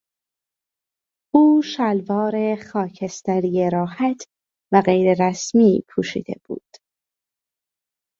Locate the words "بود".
6.45-6.67